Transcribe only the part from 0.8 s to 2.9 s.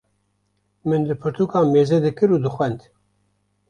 min li pirtûkan mêze dikir û dixwend.